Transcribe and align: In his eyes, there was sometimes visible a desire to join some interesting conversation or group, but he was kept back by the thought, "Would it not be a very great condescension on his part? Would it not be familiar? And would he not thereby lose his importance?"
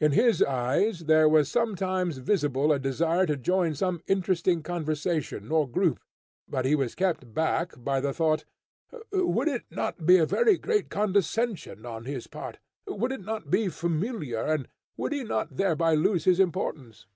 In 0.00 0.12
his 0.12 0.42
eyes, 0.42 1.06
there 1.06 1.26
was 1.26 1.50
sometimes 1.50 2.18
visible 2.18 2.72
a 2.72 2.78
desire 2.78 3.24
to 3.24 3.38
join 3.38 3.74
some 3.74 4.02
interesting 4.06 4.62
conversation 4.62 5.50
or 5.50 5.66
group, 5.66 5.98
but 6.46 6.66
he 6.66 6.74
was 6.74 6.94
kept 6.94 7.32
back 7.32 7.72
by 7.82 7.98
the 7.98 8.12
thought, 8.12 8.44
"Would 9.12 9.48
it 9.48 9.64
not 9.70 10.04
be 10.04 10.18
a 10.18 10.26
very 10.26 10.58
great 10.58 10.90
condescension 10.90 11.86
on 11.86 12.04
his 12.04 12.26
part? 12.26 12.58
Would 12.86 13.12
it 13.12 13.24
not 13.24 13.50
be 13.50 13.68
familiar? 13.68 14.44
And 14.44 14.68
would 14.98 15.14
he 15.14 15.24
not 15.24 15.56
thereby 15.56 15.94
lose 15.94 16.24
his 16.26 16.38
importance?" 16.38 17.06